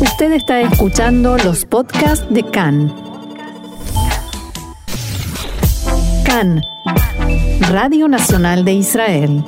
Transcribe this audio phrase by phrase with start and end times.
[0.00, 2.94] Usted está escuchando los podcasts de CAN.
[6.26, 6.62] CAN,
[7.70, 9.42] Radio Nacional de Israel.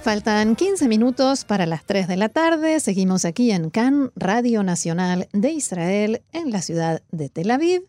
[0.00, 2.80] Faltan 15 minutos para las 3 de la tarde.
[2.80, 7.82] Seguimos aquí en CAN, Radio Nacional de Israel, en la ciudad de Tel Aviv.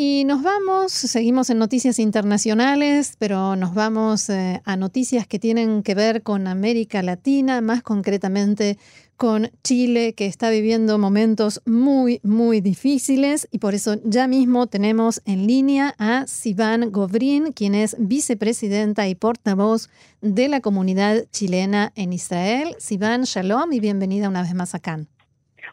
[0.00, 5.82] Y nos vamos, seguimos en noticias internacionales, pero nos vamos eh, a noticias que tienen
[5.82, 8.78] que ver con América Latina, más concretamente
[9.16, 13.48] con Chile, que está viviendo momentos muy, muy difíciles.
[13.50, 19.16] Y por eso ya mismo tenemos en línea a Sivan Govrin, quien es vicepresidenta y
[19.16, 19.90] portavoz
[20.20, 22.76] de la comunidad chilena en Israel.
[22.78, 25.00] Sivan, shalom y bienvenida una vez más acá.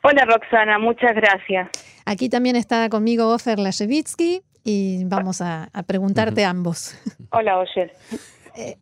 [0.08, 1.68] Hola Roxana, muchas gracias.
[2.06, 6.96] Aquí también está conmigo Ofer Lashevitsky y vamos a, preguntarte ambos.
[7.32, 7.92] Hola, Oyer.
[8.58, 8.78] Eh,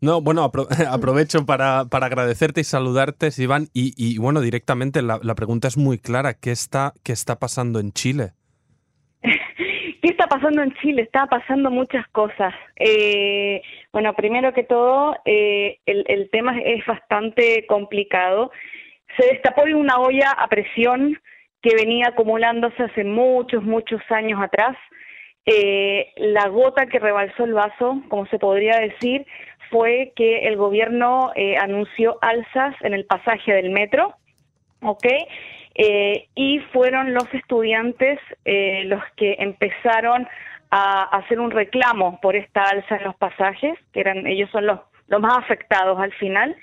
[0.00, 0.42] no, bueno,
[0.90, 3.66] aprovecho para, agradecerte y saludarte, Iván.
[3.74, 6.32] Y, bueno, directamente la, pregunta es muy clara.
[6.32, 8.30] ¿Qué está, ¿Qué está pasando en Chile?
[9.20, 11.02] ¿Qué está pasando en Chile?
[11.02, 12.54] Está pasando muchas cosas.
[12.76, 13.60] Eh,
[13.92, 18.50] bueno, primero que todo, eh, el, el, tema es bastante complicado.
[19.18, 21.18] Se destapó de una olla a presión
[21.60, 24.76] que venía acumulándose hace muchos, muchos años atrás.
[25.44, 29.26] Eh, la gota que rebalsó el vaso, como se podría decir,
[29.70, 34.14] fue que el gobierno eh, anunció alzas en el pasaje del metro,
[34.82, 35.06] ¿ok?
[35.74, 38.18] Eh, y fueron los estudiantes
[38.84, 40.28] los que empezaron
[40.70, 44.80] a hacer un reclamo por esta alza en los pasajes, que eran ellos son los,
[45.08, 46.56] los más afectados al final,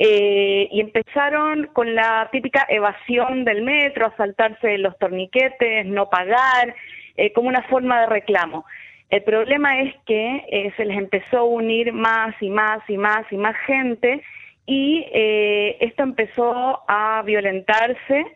[0.00, 6.72] eh, y empezaron con la típica evasión del metro, a saltarse los torniquetes, no pagar,
[7.16, 8.64] eh, como una forma de reclamo.
[9.10, 13.24] El problema es que eh, se les empezó a unir más y más y más
[13.32, 14.22] y más gente
[14.66, 18.26] y esto empezó a violentarse,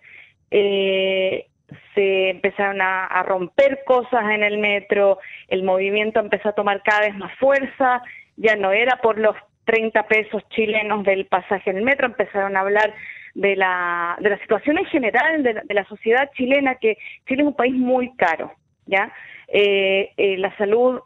[0.51, 5.19] se empezaron a romper cosas en el metro,
[5.49, 8.03] el movimiento empezó a tomar cada vez más fuerza,
[8.39, 12.61] ya no era por los 30 pesos chilenos del pasaje en el metro, empezaron a
[12.61, 12.93] hablar
[13.35, 17.57] de la, de la situación en general de la, sociedad chilena, que Chile es un
[17.57, 18.53] país muy caro,
[18.87, 19.13] ¿ya?
[19.49, 21.01] Eh, eh, la salud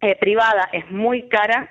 [0.00, 1.70] eh, privada es muy cara,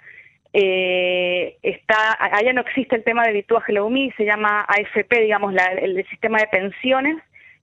[0.53, 6.39] está, allá no existe el tema de Vituaje UMI, se llama AFP, digamos, el, sistema
[6.39, 7.15] de pensiones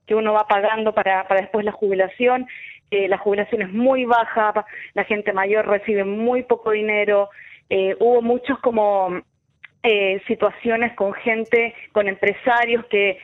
[0.06, 2.46] que uno va pagando para, para después la jubilación,
[2.90, 4.64] la jubilación es muy baja,
[4.94, 7.28] la gente mayor recibe muy poco dinero,
[7.70, 9.20] eh, hubo muchos como
[9.82, 13.18] eh, situaciones con gente, con empresarios que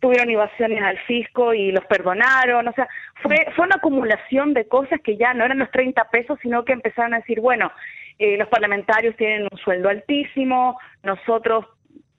[0.00, 2.88] tuvieron invasiones al fisco y los perdonaron, o sea,
[3.22, 6.72] fue, fue una acumulación de cosas que ya no eran los 30 pesos, sino que
[6.72, 7.70] empezaron a decir, bueno,
[8.18, 11.66] eh, los parlamentarios tienen un sueldo altísimo, nosotros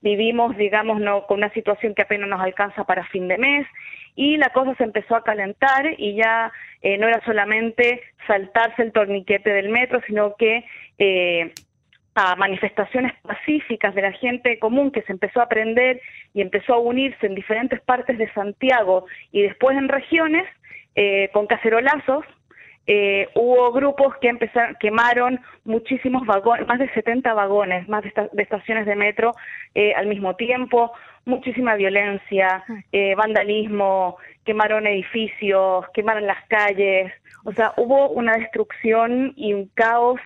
[0.02, 3.68] vivimos, digamos, no, con una situación que apenas nos alcanza para fin de mes,
[4.16, 8.94] y la cosa se empezó a calentar y ya eh, no era solamente saltarse el
[8.94, 10.64] torniquete del metro, sino que
[10.97, 11.53] eh,
[12.16, 16.02] a manifestaciones pacíficas de la gente común que se empezó a aprender
[16.34, 20.46] y empezó a unirse en diferentes partes de Santiago y después en regiones
[20.96, 22.25] eh, con cacerolazos
[22.94, 28.12] eh, hubo grupos que empezaron, quemaron muchísimos vagones, más de 70 vagones, más de,
[28.44, 29.34] estaciones de metro
[29.74, 30.91] eh, al mismo tiempo,
[31.24, 37.13] muchísima violencia, eh, vandalismo, quemaron edificios, quemaron las calles,
[37.46, 40.19] o sea, hubo una destrucción y un caos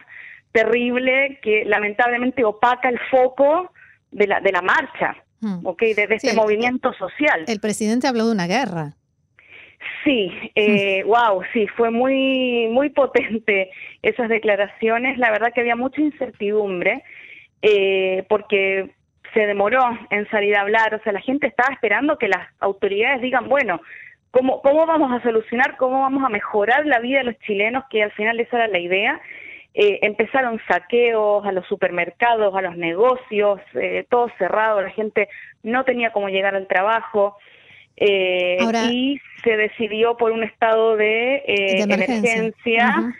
[0.51, 3.71] terrible que lamentablemente opaca el foco
[4.09, 5.67] de la, de la marcha, hmm.
[5.67, 5.81] ¿ok?
[5.81, 7.43] De, este movimiento social.
[7.45, 8.95] El presidente habló de una guerra.
[10.05, 13.71] Sí, eh, wow, sí, fue muy, muy potente
[14.03, 15.17] esas declaraciones.
[15.17, 17.03] La verdad que había mucha incertidumbre
[17.63, 18.91] eh, porque
[19.33, 20.93] se demoró en salir a hablar.
[20.93, 23.81] O sea, la gente estaba esperando que las autoridades digan, bueno,
[24.29, 28.03] ¿cómo, cómo vamos a solucionar, cómo vamos a mejorar la vida de los chilenos, que
[28.03, 29.19] al final esa era la idea.
[29.73, 35.27] Eh, empezaron saqueos a los supermercados, a los negocios, eh, todo cerrado, la gente
[35.63, 37.37] no tenía cómo llegar al trabajo.
[37.97, 38.57] Eh,
[38.91, 43.13] y se decidió por un estado de, eh, emergencia,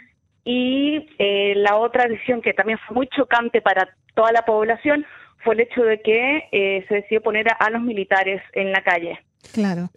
[0.43, 5.05] y eh, la otra decisión que también fue muy chocante para toda la población
[5.43, 9.19] fue el hecho de que se decidió poner a, los militares en la calle.
[9.53, 9.91] Claro.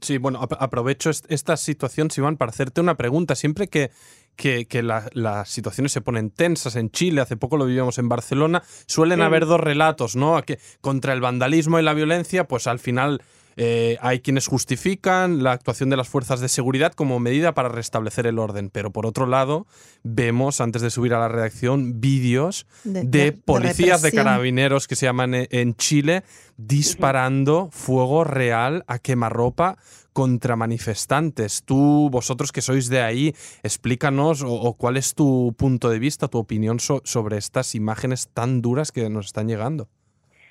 [0.00, 3.36] sí, bueno, aprovecho esta situación, Sivan, para hacerte una pregunta.
[3.36, 3.90] Siempre que,
[4.34, 9.22] que, las situaciones se ponen tensas en Chile, hace poco lo vivimos en Barcelona, suelen
[9.22, 10.42] haber dos relatos, ¿no?
[10.42, 13.22] Que contra el vandalismo y la violencia, pues al final
[13.56, 18.26] eh, hay quienes justifican la actuación de las fuerzas de seguridad como medida para restablecer
[18.26, 19.66] el orden, pero por otro lado
[20.02, 25.32] vemos antes de subir a la redacción vídeos de, policías de, carabineros que se llaman
[25.34, 26.22] en Chile
[26.56, 29.78] disparando fuego real a quemarropa
[30.12, 31.62] contra manifestantes.
[31.62, 36.38] Tú, vosotros que sois de ahí, explícanos o, cuál es tu punto de vista, tu
[36.38, 39.88] opinión sobre estas imágenes tan duras que nos están llegando.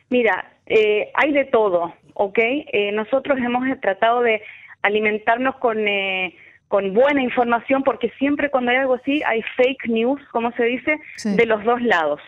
[0.10, 2.38] Mira, eh, hay de todo, ¿ok?
[2.40, 4.42] Eh, nosotros hemos tratado de
[4.82, 6.36] alimentarnos con, eh,
[6.68, 11.00] con buena información porque siempre cuando hay algo así hay fake news, como se dice,
[11.24, 12.22] de los dos lados.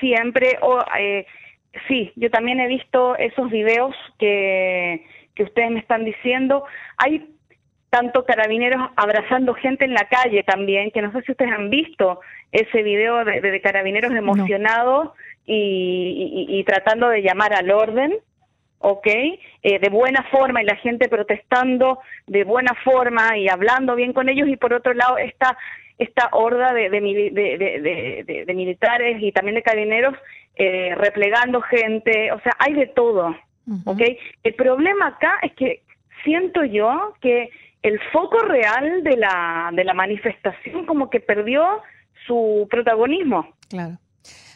[0.00, 0.84] Siempre, o,
[1.88, 5.04] sí, yo también he visto esos videos que
[5.38, 6.64] que ustedes me están diciendo.
[6.98, 7.30] Hay
[7.90, 12.20] tanto carabineros abrazando gente en la calle también, que no sé si ustedes han visto
[12.52, 15.12] ese video de, carabineros emocionados
[15.48, 18.14] y, tratando de llamar al orden,
[18.78, 19.06] ¿ok?
[19.06, 24.28] Eh, de buena forma y la gente protestando de buena forma y hablando bien con
[24.28, 25.56] ellos y por otro lado esta
[25.98, 30.14] esta horda de, de, militares y también de carabineros
[30.54, 33.34] eh, replegando gente, o sea, hay de todo.
[34.44, 35.82] El problema acá es que
[36.22, 37.50] siento yo que
[37.82, 41.82] el foco real de la, de la manifestación como que perdió
[42.26, 43.56] su protagonismo.
[43.68, 43.98] Claro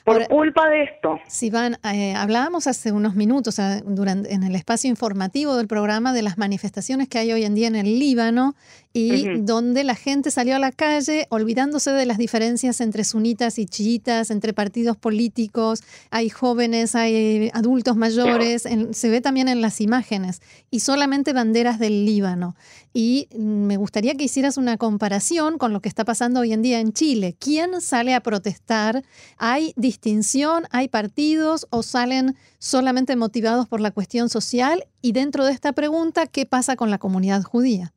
[0.05, 1.21] por culpa de esto.
[1.27, 6.39] Sivan, eh, hablábamos hace unos minutos durante, en el espacio informativo del programa de las
[6.39, 8.55] manifestaciones que hay hoy en día en el Líbano
[8.93, 13.67] y donde la gente salió a la calle olvidándose de las diferencias entre sunitas y
[13.67, 20.43] chiitas, entre partidos políticos, hay jóvenes, hay adultos mayores, se ve también en las imágenes,
[20.71, 22.55] y solamente banderas del Líbano.
[22.93, 26.81] Y me gustaría que hicieras una comparación con lo que está pasando hoy en día
[26.81, 27.35] en Chile.
[27.39, 29.03] ¿Quién sale a protestar?
[29.39, 30.65] ¿Hay distinción?
[30.71, 34.85] ¿Hay partidos o salen solamente motivados por la cuestión social?
[35.01, 37.95] Y dentro de esta pregunta, ¿qué pasa con la comunidad judía?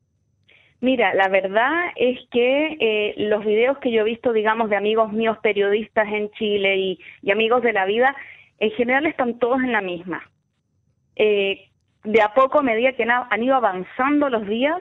[0.80, 5.12] Mira, la verdad es que eh, los videos que yo he visto, digamos, de amigos
[5.12, 8.14] míos periodistas en Chile y, amigos de la vida,
[8.58, 10.28] en general están todos en la misma.
[11.16, 11.68] Eh,
[12.04, 14.80] de a poco, a medida que han ido avanzando los días,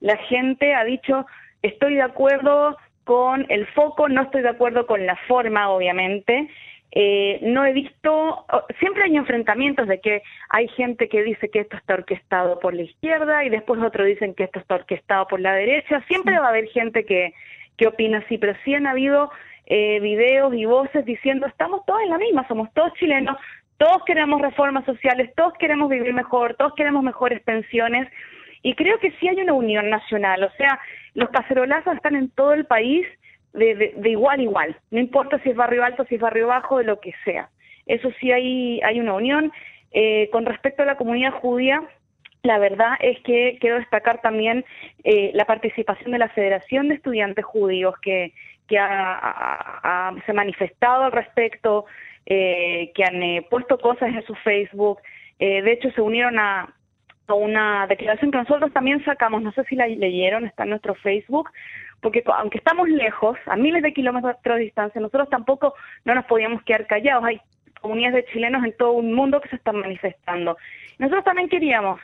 [0.00, 1.26] la gente ha dicho,
[1.62, 6.48] estoy de acuerdo con el foco, no estoy de acuerdo con la forma, obviamente,
[6.92, 8.44] eh, no he visto,
[8.80, 12.82] siempre hay enfrentamientos de que hay gente que dice que esto está orquestado por la
[12.82, 16.50] izquierda y después otros dicen que esto está orquestado por la derecha, siempre va a
[16.50, 17.32] haber gente que,
[17.76, 19.30] que opina así, pero sí han habido
[19.66, 23.36] eh, videos y voces diciendo estamos todos en la misma, somos todos chilenos,
[23.76, 28.08] todos queremos reformas sociales, todos queremos vivir mejor, todos queremos mejores pensiones
[28.62, 30.80] y creo que sí hay una unión nacional, o sea,
[31.14, 33.06] los cacerolazos están en todo el país
[33.52, 36.78] de, de, igual a igual, no importa si es barrio alto, si es barrio bajo,
[36.78, 37.48] de lo que sea.
[37.86, 39.52] Eso sí hay, hay una unión.
[39.92, 41.82] Eh, con respecto a la comunidad judía,
[42.42, 44.64] la verdad es que quiero destacar también
[45.02, 48.32] eh, la participación de la Federación de Estudiantes Judíos que,
[48.68, 51.86] que ha, se ha manifestado al respecto,
[52.26, 55.00] eh, que han puesto cosas en su Facebook.
[55.38, 56.72] de hecho, se unieron a,
[57.26, 60.94] a una declaración que nosotros también sacamos, no sé si la leyeron, está en nuestro
[60.94, 61.50] Facebook,
[62.00, 65.74] porque aunque estamos lejos, a miles de kilómetros de distancia, nosotros tampoco
[66.04, 67.24] no nos podíamos quedar callados.
[67.24, 67.40] Hay
[67.80, 70.56] comunidades de chilenos en todo un mundo que se están manifestando.
[70.98, 72.00] Nosotros también queríamos,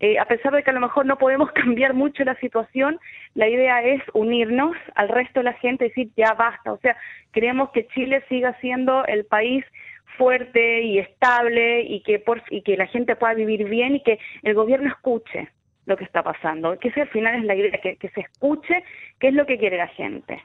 [0.00, 2.98] eh, a pesar de que a lo mejor no podemos cambiar mucho la situación,
[3.34, 6.72] la idea es unirnos al resto de la gente y decir ya basta.
[6.72, 6.96] O sea,
[7.32, 9.64] queremos que Chile siga siendo el país
[10.18, 14.18] fuerte y estable y que por, y que la gente pueda vivir bien y que
[14.42, 15.48] el gobierno escuche
[15.90, 18.82] lo que está pasando, que ese al final es la idea, que, se escuche
[19.18, 20.42] qué es lo que quiere la gente.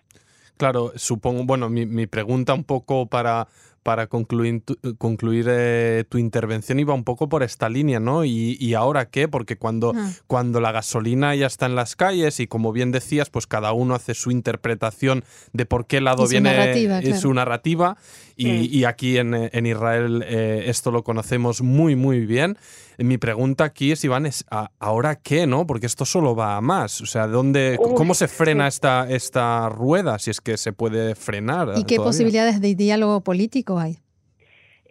[0.58, 3.48] Claro, supongo, bueno, mi pregunta un poco para,
[3.86, 8.26] para concluir, tu, concluir eh, tu intervención iba un poco por esta línea, ¿no?
[8.26, 9.28] ¿Y, ahora qué?
[9.28, 9.94] Porque cuando,
[10.26, 13.94] cuando la gasolina ya está en las calles y como bien decías, pues cada uno
[13.94, 15.24] hace su interpretación
[15.54, 17.96] de por qué lado viene su narrativa
[18.38, 22.58] y, aquí en, Israel eh, esto lo conocemos muy, muy bien.
[22.98, 24.46] Mi pregunta aquí es, Iván, es
[24.80, 25.68] ¿ahora qué, no?
[25.68, 27.02] Porque esto solo va a más.
[27.02, 31.74] O sea, ¿dónde, ¿cómo se frena esta, esta rueda, si es que se puede frenar?
[31.78, 33.98] ¿Y qué posibilidades de diálogo político hay?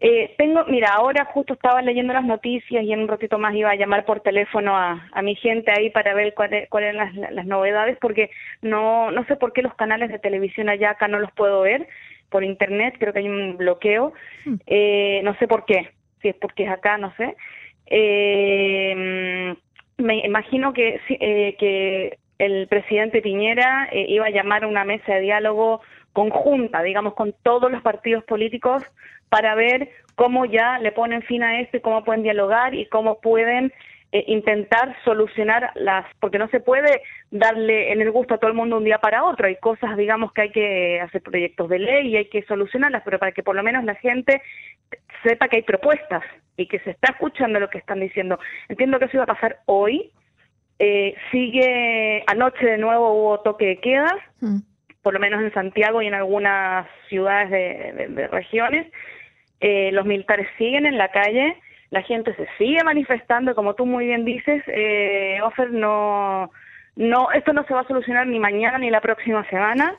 [0.00, 3.70] Eh, tengo, mira, ahora justo estaba leyendo las noticias y en un ratito más iba
[3.70, 8.30] a llamar por teléfono a, mi gente ahí para ver cuáles eran las, novedades, porque
[8.60, 11.86] no, no sé por qué los canales de televisión allá acá no los puedo ver
[12.28, 14.12] por internet, creo que hay un bloqueo,
[14.44, 14.54] hmm.
[14.66, 17.36] eh, no sé por qué, si es porque es acá, no sé.
[17.86, 19.54] Eh,
[19.98, 25.14] me imagino que, eh, que el presidente Piñera eh, iba a llamar a una mesa
[25.14, 25.80] de diálogo
[26.14, 28.82] conjunta, digamos, con todos los partidos políticos
[29.28, 33.20] para ver cómo ya le ponen fin a esto y cómo pueden dialogar y cómo
[33.20, 33.72] pueden
[34.12, 37.02] eh, intentar solucionar las, porque no se puede
[37.32, 40.32] darle en el gusto a todo el mundo un día para otro, hay cosas, digamos,
[40.32, 43.56] que hay que hacer proyectos de ley y hay que solucionarlas, pero para que por
[43.56, 44.40] lo menos la gente
[45.24, 46.22] sepa que hay propuestas
[46.56, 48.38] y que se está escuchando lo que están diciendo.
[48.68, 50.12] Entiendo que eso iba a pasar hoy,
[50.78, 54.58] eh, sigue, anoche de nuevo hubo toque de queda, mm.
[55.04, 58.90] Por lo menos en Santiago y en algunas ciudades de regiones,
[59.60, 61.56] eh, los militares siguen en la calle,
[61.90, 65.38] la gente se sigue manifestando, como tú muy bien dices, eh,
[65.70, 66.50] no,
[66.96, 69.96] no, esto no se va a solucionar ni mañana ni la próxima semana.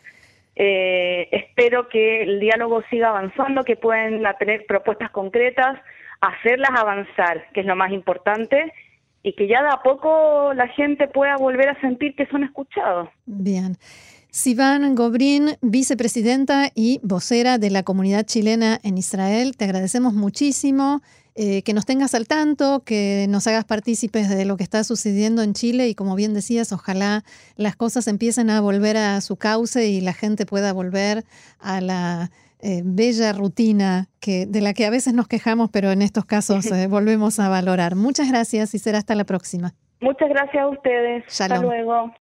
[0.56, 5.80] Eh, espero que el diálogo siga avanzando, que puedan tener propuestas concretas,
[6.22, 8.72] hacerlas avanzar, que es lo más importante,
[9.24, 13.10] y que ya de a poco la gente pueda volver a sentir que son escuchados.
[13.26, 13.76] Bien.
[14.36, 21.02] Sivan Gobrín, vicepresidenta y vocera de la comunidad chilena en Israel, te agradecemos muchísimo
[21.36, 25.42] eh, que nos tengas al tanto, que nos hagas partícipes de lo que está sucediendo
[25.42, 27.24] en Chile y como bien decías, ojalá
[27.56, 31.24] las cosas empiecen a volver a su cauce y la gente pueda volver
[31.62, 36.02] a la eh, bella rutina que, de la que a veces nos quejamos, pero en
[36.02, 37.96] estos casos eh, volvemos a valorar.
[37.96, 39.76] Muchas gracias y será hasta la próxima.
[40.02, 41.24] Muchas gracias a ustedes.
[41.40, 42.12] Hasta luego.